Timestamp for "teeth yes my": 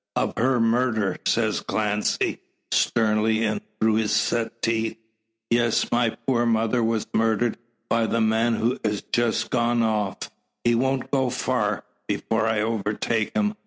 4.63-6.17